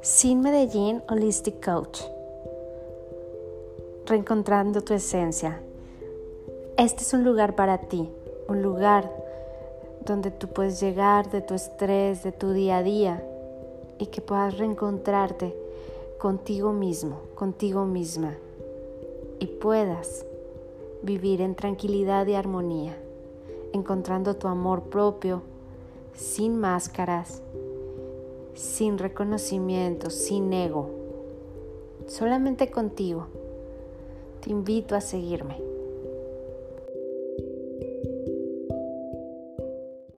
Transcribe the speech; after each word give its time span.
Sin 0.00 0.42
Medellín 0.42 1.02
Holistic 1.08 1.64
Coach. 1.64 2.02
Reencontrando 4.06 4.80
tu 4.80 4.94
esencia. 4.94 5.60
Este 6.76 7.02
es 7.02 7.12
un 7.12 7.24
lugar 7.24 7.56
para 7.56 7.78
ti, 7.78 8.08
un 8.48 8.62
lugar 8.62 9.10
donde 10.06 10.30
tú 10.30 10.46
puedes 10.46 10.78
llegar 10.80 11.30
de 11.30 11.40
tu 11.40 11.54
estrés, 11.54 12.22
de 12.22 12.30
tu 12.30 12.52
día 12.52 12.78
a 12.78 12.82
día 12.84 13.24
y 13.98 14.06
que 14.06 14.20
puedas 14.20 14.56
reencontrarte 14.56 15.52
contigo 16.18 16.72
mismo, 16.72 17.22
contigo 17.34 17.84
misma 17.84 18.36
y 19.40 19.46
puedas 19.46 20.24
vivir 21.02 21.40
en 21.40 21.56
tranquilidad 21.56 22.24
y 22.28 22.34
armonía, 22.34 22.96
encontrando 23.72 24.36
tu 24.36 24.46
amor 24.46 24.84
propio 24.84 25.42
sin 26.14 26.56
máscaras, 26.56 27.42
sin 28.58 28.98
reconocimiento, 28.98 30.10
sin 30.10 30.52
ego, 30.52 30.90
solamente 32.08 32.72
contigo. 32.72 33.28
Te 34.40 34.50
invito 34.50 34.96
a 34.96 35.00
seguirme. 35.00 35.67